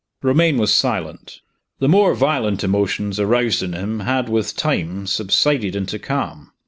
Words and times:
Romayne 0.23 0.57
was 0.57 0.73
silent. 0.73 1.41
The 1.77 1.87
more 1.87 2.15
violent 2.15 2.63
emotions 2.63 3.19
aroused 3.19 3.61
in 3.61 3.73
him 3.73 3.99
had, 3.99 4.29
with 4.29 4.55
time, 4.55 5.05
subsided 5.05 5.75
into 5.75 5.99
calm. 5.99 6.53